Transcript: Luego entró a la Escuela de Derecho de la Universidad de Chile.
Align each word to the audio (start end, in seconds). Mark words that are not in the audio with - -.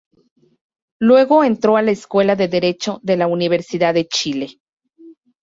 Luego 0.99 1.43
entró 1.43 1.77
a 1.77 1.83
la 1.83 1.91
Escuela 1.91 2.35
de 2.35 2.47
Derecho 2.47 2.99
de 3.03 3.17
la 3.17 3.27
Universidad 3.27 3.93
de 3.93 4.07
Chile. 4.07 4.59